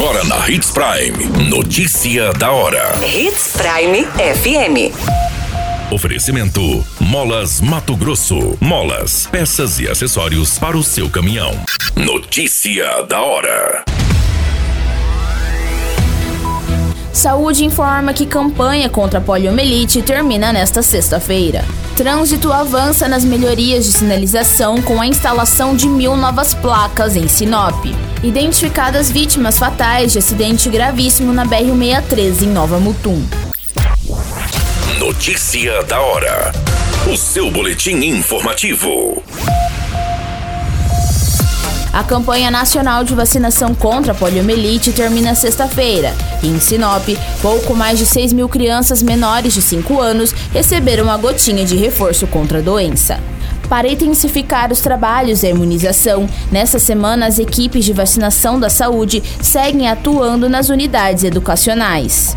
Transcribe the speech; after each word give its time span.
Agora 0.00 0.24
na 0.24 0.48
Hits 0.48 0.70
Prime. 0.70 1.50
Notícia 1.50 2.32
da 2.32 2.50
hora. 2.50 2.98
Hits 3.04 3.52
Prime 3.52 4.06
FM. 4.06 4.96
Oferecimento: 5.92 6.82
Molas 6.98 7.60
Mato 7.60 7.94
Grosso. 7.94 8.56
Molas, 8.58 9.28
peças 9.30 9.78
e 9.78 9.86
acessórios 9.86 10.58
para 10.58 10.74
o 10.74 10.82
seu 10.82 11.10
caminhão. 11.10 11.52
Notícia 11.94 13.02
da 13.02 13.20
hora. 13.20 13.84
Saúde 17.12 17.66
informa 17.66 18.14
que 18.14 18.24
campanha 18.24 18.88
contra 18.88 19.18
a 19.18 19.22
poliomielite 19.22 20.00
termina 20.00 20.50
nesta 20.50 20.82
sexta-feira. 20.82 21.62
Trânsito 21.94 22.50
avança 22.50 23.06
nas 23.06 23.22
melhorias 23.22 23.84
de 23.84 23.92
sinalização 23.92 24.80
com 24.80 24.98
a 24.98 25.06
instalação 25.06 25.76
de 25.76 25.86
mil 25.86 26.16
novas 26.16 26.54
placas 26.54 27.16
em 27.16 27.28
Sinop. 27.28 27.84
Identificadas 28.22 29.10
vítimas 29.10 29.58
fatais 29.58 30.12
de 30.12 30.18
acidente 30.18 30.68
gravíssimo 30.68 31.32
na 31.32 31.46
BR-163 31.46 32.42
em 32.42 32.48
Nova 32.48 32.78
Mutum. 32.78 33.18
Notícia 34.98 35.82
da 35.84 35.98
hora. 36.02 36.52
O 37.10 37.16
seu 37.16 37.50
boletim 37.50 37.96
informativo. 38.04 39.22
A 41.94 42.04
campanha 42.04 42.50
nacional 42.50 43.04
de 43.04 43.14
vacinação 43.14 43.74
contra 43.74 44.12
a 44.12 44.14
poliomielite 44.14 44.92
termina 44.92 45.34
sexta-feira. 45.34 46.14
Em 46.42 46.60
Sinop, 46.60 47.08
pouco 47.40 47.74
mais 47.74 47.98
de 47.98 48.04
6 48.04 48.34
mil 48.34 48.50
crianças 48.50 49.02
menores 49.02 49.54
de 49.54 49.62
5 49.62 49.98
anos 49.98 50.34
receberam 50.52 51.10
a 51.10 51.16
gotinha 51.16 51.64
de 51.64 51.74
reforço 51.74 52.26
contra 52.26 52.58
a 52.58 52.62
doença. 52.62 53.18
Para 53.70 53.86
intensificar 53.86 54.72
os 54.72 54.80
trabalhos 54.80 55.42
da 55.42 55.48
imunização, 55.48 56.28
nesta 56.50 56.80
semana 56.80 57.26
as 57.26 57.38
equipes 57.38 57.84
de 57.84 57.92
vacinação 57.92 58.58
da 58.58 58.68
saúde 58.68 59.22
seguem 59.40 59.88
atuando 59.88 60.48
nas 60.48 60.68
unidades 60.70 61.22
educacionais. 61.22 62.36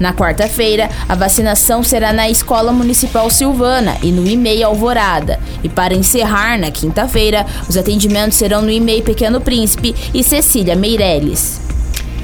Na 0.00 0.14
quarta-feira, 0.14 0.88
a 1.06 1.14
vacinação 1.14 1.82
será 1.82 2.14
na 2.14 2.30
Escola 2.30 2.72
Municipal 2.72 3.28
Silvana 3.28 3.98
e 4.02 4.10
no 4.10 4.26
IMEI 4.26 4.62
Alvorada. 4.62 5.38
E 5.62 5.68
para 5.68 5.94
encerrar, 5.94 6.58
na 6.58 6.70
quinta-feira, 6.70 7.44
os 7.68 7.76
atendimentos 7.76 8.38
serão 8.38 8.62
no 8.62 8.70
IMEI 8.70 9.02
Pequeno 9.02 9.42
Príncipe 9.42 9.94
e 10.14 10.24
Cecília 10.24 10.74
Meirelles. 10.74 11.63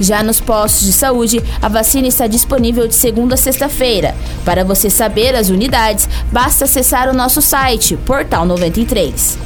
Já 0.00 0.22
nos 0.22 0.40
postos 0.40 0.86
de 0.86 0.94
saúde, 0.94 1.42
a 1.60 1.68
vacina 1.68 2.08
está 2.08 2.26
disponível 2.26 2.88
de 2.88 2.94
segunda 2.94 3.34
a 3.34 3.38
sexta-feira. 3.38 4.14
Para 4.46 4.64
você 4.64 4.88
saber 4.88 5.36
as 5.36 5.50
unidades, 5.50 6.08
basta 6.32 6.64
acessar 6.64 7.10
o 7.10 7.14
nosso 7.14 7.42
site, 7.42 7.98
Portal 7.98 8.46
93. 8.46 9.38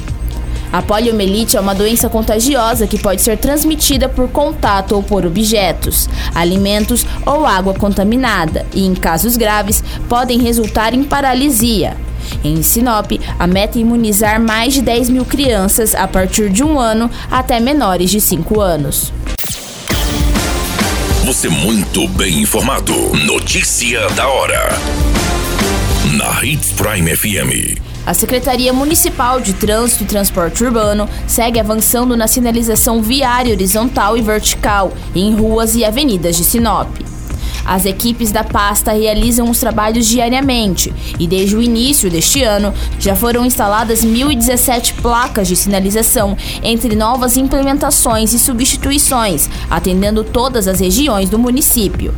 A 0.71 0.81
poliomielite 0.81 1.57
é 1.57 1.59
uma 1.59 1.75
doença 1.75 2.09
contagiosa 2.09 2.87
que 2.87 2.97
pode 2.97 3.21
ser 3.21 3.37
transmitida 3.37 4.07
por 4.07 4.29
contato 4.29 4.93
ou 4.95 5.03
por 5.03 5.25
objetos, 5.25 6.09
alimentos 6.33 7.05
ou 7.25 7.45
água 7.45 7.73
contaminada 7.73 8.65
e, 8.73 8.85
em 8.85 8.95
casos 8.95 9.35
graves, 9.35 9.83
podem 10.07 10.39
resultar 10.39 10.93
em 10.93 11.03
paralisia. 11.03 11.97
Em 12.43 12.61
Sinop, 12.63 13.11
a 13.37 13.45
meta 13.45 13.77
é 13.77 13.81
imunizar 13.81 14.41
mais 14.41 14.73
de 14.73 14.81
10 14.81 15.09
mil 15.09 15.25
crianças 15.25 15.93
a 15.93 16.07
partir 16.07 16.49
de 16.49 16.63
um 16.63 16.79
ano 16.79 17.09
até 17.29 17.59
menores 17.59 18.09
de 18.09 18.21
5 18.21 18.59
anos. 18.61 19.13
Você 21.25 21.49
muito 21.49 22.07
bem 22.09 22.41
informado. 22.41 22.93
Notícia 23.25 24.07
da 24.11 24.27
hora. 24.27 24.69
Na 26.15 26.45
Hits 26.45 26.71
Prime 26.73 27.15
FM. 27.15 27.81
A 28.05 28.13
Secretaria 28.13 28.71
Municipal 28.71 29.41
de 29.41 29.53
Trânsito 29.53 30.03
e 30.03 30.05
Transporte 30.05 30.63
Urbano 30.63 31.09
segue 31.27 31.59
avançando 31.59 32.15
na 32.15 32.27
sinalização 32.27 33.01
viária 33.01 33.51
horizontal 33.51 34.15
e 34.15 34.21
vertical 34.21 34.93
em 35.15 35.33
ruas 35.33 35.73
e 35.75 35.83
avenidas 35.83 36.37
de 36.37 36.43
Sinop. 36.43 37.14
As 37.65 37.85
equipes 37.85 38.31
da 38.31 38.43
pasta 38.43 38.91
realizam 38.91 39.49
os 39.49 39.59
trabalhos 39.59 40.05
diariamente 40.05 40.93
e, 41.19 41.25
desde 41.25 41.55
o 41.55 41.61
início 41.61 42.11
deste 42.11 42.43
ano, 42.43 42.71
já 42.99 43.15
foram 43.15 43.43
instaladas 43.43 44.05
1.017 44.05 45.01
placas 45.01 45.47
de 45.47 45.55
sinalização 45.55 46.37
entre 46.61 46.95
novas 46.95 47.37
implementações 47.37 48.33
e 48.33 48.39
substituições, 48.39 49.49
atendendo 49.69 50.23
todas 50.23 50.67
as 50.67 50.79
regiões 50.79 51.29
do 51.29 51.39
município. 51.39 52.13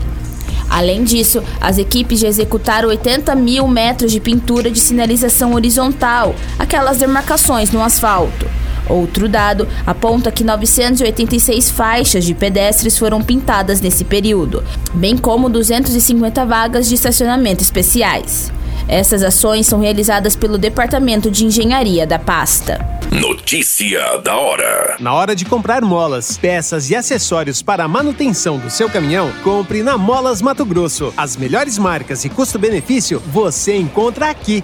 Além 0.69 1.05
disso, 1.05 1.41
as 1.61 1.77
equipes 1.77 2.19
já 2.19 2.27
executaram 2.27 2.89
80 2.89 3.33
mil 3.35 3.67
metros 3.69 4.11
de 4.11 4.19
pintura 4.19 4.69
de 4.69 4.79
sinalização 4.79 5.53
horizontal, 5.53 6.35
aquelas 6.59 6.97
demarcações 6.97 7.71
no 7.71 7.81
asfalto. 7.81 8.45
Outro 8.89 9.27
dado 9.27 9.67
aponta 9.85 10.31
que 10.31 10.43
986 10.43 11.69
faixas 11.71 12.25
de 12.25 12.33
pedestres 12.33 12.97
foram 12.97 13.21
pintadas 13.21 13.81
nesse 13.81 14.05
período, 14.05 14.63
bem 14.93 15.17
como 15.17 15.49
250 15.49 16.45
vagas 16.45 16.87
de 16.87 16.95
estacionamento 16.95 17.61
especiais. 17.61 18.51
Essas 18.87 19.21
ações 19.21 19.67
são 19.67 19.81
realizadas 19.81 20.35
pelo 20.35 20.57
Departamento 20.57 21.29
de 21.29 21.45
Engenharia 21.45 22.07
da 22.07 22.17
pasta. 22.17 22.85
Notícia 23.11 24.17
da 24.23 24.35
hora. 24.37 24.95
Na 24.99 25.13
hora 25.13 25.35
de 25.35 25.45
comprar 25.45 25.81
molas, 25.81 26.37
peças 26.37 26.89
e 26.89 26.95
acessórios 26.95 27.61
para 27.61 27.83
a 27.83 27.87
manutenção 27.87 28.57
do 28.57 28.69
seu 28.69 28.89
caminhão, 28.89 29.31
compre 29.43 29.83
na 29.83 29.97
Molas 29.97 30.41
Mato 30.41 30.65
Grosso. 30.65 31.13
As 31.17 31.35
melhores 31.35 31.77
marcas 31.77 32.23
e 32.25 32.29
custo-benefício 32.29 33.21
você 33.27 33.75
encontra 33.75 34.29
aqui. 34.29 34.63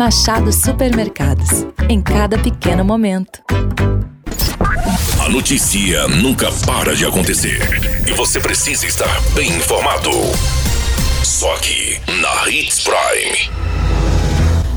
Machado 0.00 0.50
Supermercados. 0.50 1.66
Em 1.86 2.00
cada 2.00 2.38
pequeno 2.38 2.82
momento. 2.82 3.42
A 5.22 5.28
notícia 5.28 6.08
nunca 6.08 6.50
para 6.66 6.96
de 6.96 7.04
acontecer. 7.04 7.60
E 8.08 8.12
você 8.14 8.40
precisa 8.40 8.86
estar 8.86 9.20
bem 9.34 9.50
informado. 9.50 10.10
Só 11.22 11.54
aqui, 11.54 12.00
na 12.18 12.48
Hits 12.48 12.80
Prime. 12.80 13.50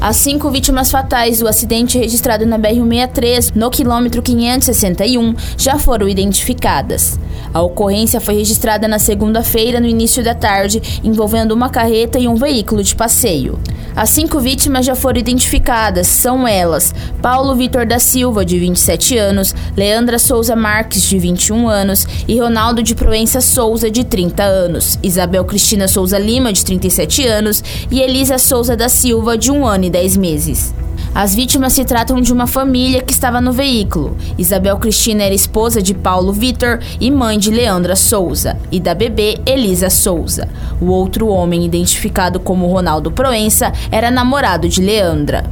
As 0.01 0.17
cinco 0.17 0.51
vítimas 0.51 0.91
fatais 0.91 1.39
do 1.39 1.47
acidente 1.47 1.97
registrado 1.97 2.45
na 2.45 2.59
BR-163, 2.59 3.55
no 3.55 3.71
quilômetro 3.71 4.21
561, 4.21 5.33
já 5.57 5.79
foram 5.79 6.09
identificadas. 6.09 7.17
A 7.53 7.61
ocorrência 7.61 8.19
foi 8.19 8.35
registrada 8.35 8.87
na 8.87 8.97
segunda-feira, 8.97 9.79
no 9.79 9.87
início 9.87 10.23
da 10.23 10.33
tarde, 10.33 10.81
envolvendo 11.03 11.51
uma 11.51 11.69
carreta 11.69 12.17
e 12.17 12.27
um 12.27 12.35
veículo 12.35 12.81
de 12.81 12.95
passeio. 12.95 13.59
As 13.95 14.09
cinco 14.09 14.39
vítimas 14.39 14.85
já 14.85 14.95
foram 14.95 15.19
identificadas. 15.19 16.07
São 16.07 16.47
elas: 16.47 16.95
Paulo 17.21 17.55
Vitor 17.55 17.85
da 17.85 17.99
Silva, 17.99 18.43
de 18.43 18.57
27 18.57 19.17
anos, 19.17 19.53
Leandra 19.77 20.17
Souza 20.17 20.55
Marques, 20.55 21.03
de 21.03 21.19
21 21.19 21.67
anos, 21.67 22.07
e 22.27 22.39
Ronaldo 22.39 22.81
de 22.81 22.95
Proença 22.95 23.39
Souza, 23.39 23.91
de 23.91 24.03
30 24.03 24.43
anos, 24.43 24.97
Isabel 25.03 25.45
Cristina 25.45 25.87
Souza 25.87 26.17
Lima, 26.17 26.51
de 26.51 26.65
37 26.65 27.27
anos, 27.27 27.63
e 27.91 28.01
Elisa 28.01 28.39
Souza 28.39 28.75
da 28.75 28.89
Silva, 28.89 29.37
de 29.37 29.51
1 29.51 29.67
ano 29.67 29.85
e 29.85 29.89
10 29.91 30.17
meses. 30.17 30.73
As 31.15 31.35
vítimas 31.35 31.73
se 31.73 31.85
tratam 31.85 32.19
de 32.19 32.33
uma 32.33 32.47
família 32.47 33.03
que 33.03 33.13
estava 33.13 33.39
no 33.39 33.53
veículo. 33.53 34.17
Isabel 34.35 34.79
Cristina 34.79 35.21
era 35.21 35.35
esposa 35.35 35.79
de 35.79 35.93
Paulo 35.93 36.33
Vitor 36.33 36.79
e 36.99 37.11
mãe 37.11 37.37
de 37.37 37.51
Leandra 37.51 37.95
Souza, 37.95 38.57
e 38.71 38.79
da 38.79 38.95
bebê 38.95 39.37
Elisa 39.45 39.91
Souza. 39.91 40.49
O 40.81 40.87
outro 40.87 41.27
homem, 41.27 41.63
identificado 41.63 42.39
como 42.39 42.65
Ronaldo 42.65 43.11
Proença, 43.11 43.71
era 43.91 44.09
namorado 44.09 44.67
de 44.67 44.81
Leandra. 44.81 45.43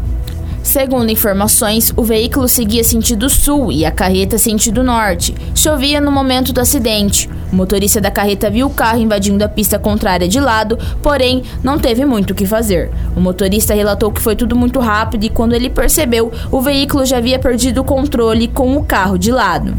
Segundo 0.63 1.10
informações, 1.10 1.92
o 1.98 2.04
veículo 2.04 2.48
seguia 2.48 2.84
sentido 2.84 3.30
sul 3.30 3.72
e 3.72 3.84
a 3.84 3.92
carreta 3.92 4.38
sentido 4.38 4.84
norte. 4.84 5.34
Chovia 5.56 6.00
no 6.00 6.12
momento 6.12 6.54
do 6.54 6.62
acidente. 6.62 7.28
O 7.52 7.56
motorista 7.56 8.00
da 8.00 8.12
carreta 8.12 8.50
viu 8.50 8.68
o 8.68 8.74
carro 8.74 9.00
invadindo 9.00 9.44
a 9.44 9.50
pista 9.50 9.80
contrária 9.80 10.28
de 10.28 10.40
lado, 10.40 10.78
porém 11.02 11.44
não 11.63 11.80
teve 11.80 12.06
muito 12.06 12.31
o 12.31 12.36
que 12.36 12.46
fazer. 12.46 12.92
O 13.16 13.19
motorista 13.19 13.74
relatou 13.74 14.12
que 14.12 14.22
foi 14.22 14.36
tudo 14.36 14.56
muito 14.56 14.80
rápido 14.80 15.24
e 15.24 15.30
quando 15.30 15.54
ele 15.54 15.69
percebeu, 15.69 16.31
o 16.52 16.62
veículo 16.62 17.06
já 17.06 17.18
havia 17.18 17.40
perdido 17.40 17.81
o 17.81 17.84
controle 17.84 18.48
com 18.48 18.78
o 18.78 18.84
carro 18.84 19.18
de 19.18 19.31
lado. 19.31 19.75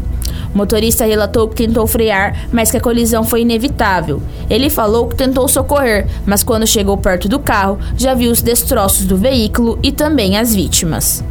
O 0.53 0.57
motorista 0.57 1.05
relatou 1.05 1.47
que 1.47 1.55
tentou 1.55 1.85
frear, 1.87 2.47
mas 2.51 2.69
que 2.71 2.77
a 2.77 2.81
colisão 2.81 3.23
foi 3.23 3.41
inevitável. 3.41 4.21
Ele 4.49 4.69
falou 4.69 5.07
que 5.07 5.15
tentou 5.15 5.47
socorrer, 5.47 6.07
mas 6.25 6.43
quando 6.43 6.67
chegou 6.67 6.97
perto 6.97 7.27
do 7.27 7.39
carro, 7.39 7.79
já 7.97 8.13
viu 8.13 8.31
os 8.31 8.41
destroços 8.41 9.05
do 9.05 9.17
veículo 9.17 9.79
e 9.81 9.91
também 9.91 10.37
as 10.37 10.53
vítimas. 10.53 11.23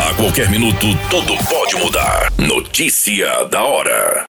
A 0.00 0.14
qualquer 0.14 0.50
minuto, 0.50 0.86
tudo 1.10 1.36
pode 1.48 1.76
mudar. 1.76 2.32
Notícia 2.38 3.44
da 3.50 3.62
hora. 3.64 4.26